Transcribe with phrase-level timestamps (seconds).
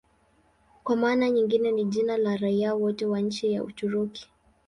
[0.83, 4.29] Kwa maana nyingine ni jina la raia wote wa nchi ya Uturuki.